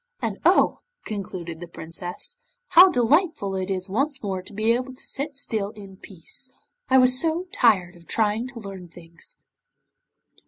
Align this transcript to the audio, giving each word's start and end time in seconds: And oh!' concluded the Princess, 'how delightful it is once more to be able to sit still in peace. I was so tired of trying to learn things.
And 0.19 0.39
oh!' 0.43 0.79
concluded 1.05 1.59
the 1.59 1.67
Princess, 1.67 2.39
'how 2.69 2.89
delightful 2.89 3.53
it 3.55 3.69
is 3.69 3.87
once 3.87 4.23
more 4.23 4.41
to 4.41 4.51
be 4.51 4.71
able 4.73 4.95
to 4.95 4.99
sit 4.99 5.35
still 5.35 5.69
in 5.75 5.95
peace. 5.95 6.51
I 6.89 6.97
was 6.97 7.21
so 7.21 7.45
tired 7.53 7.95
of 7.95 8.07
trying 8.07 8.47
to 8.47 8.59
learn 8.59 8.87
things. 8.87 9.37